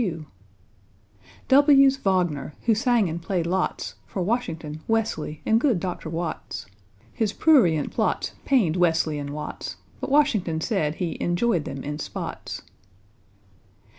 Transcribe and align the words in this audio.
_=W='s 1.47 1.97
=W=agner, 1.97 2.53
who 2.65 2.73
sang 2.73 3.07
and 3.07 3.21
played 3.21 3.45
lots 3.45 3.93
for 4.07 4.19
=W=ashington, 4.23 4.81
=W=esley, 4.87 5.41
and 5.45 5.61
good 5.61 5.79
Doctor 5.79 6.09
=W=atts. 6.09 6.65
His 7.13 7.33
prurient 7.33 7.91
plots 7.91 8.31
pained 8.43 8.73
=W=esley 8.73 9.19
and 9.19 9.27
=W=atts, 9.29 9.75
But 9.99 10.07
=W=ashington 10.07 10.59
said 10.59 10.95
he 10.95 11.17
"enjoyed 11.21 11.65
them 11.65 11.83
in 11.83 11.99
spots." 11.99 12.63